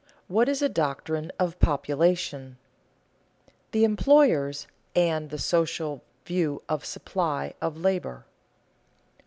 WHAT 0.27 0.49
IS 0.49 0.63
A 0.63 0.67
DOCTRINE 0.69 1.31
OF 1.37 1.59
POPULATION? 1.59 2.57
[Sidenote: 2.57 3.57
The 3.69 3.83
employer's 3.83 4.65
and 4.95 5.29
the 5.29 5.37
social 5.37 6.01
view 6.25 6.63
of 6.67 6.83
supply 6.83 7.53
of 7.61 7.77
labor] 7.77 8.25
1. 8.25 8.25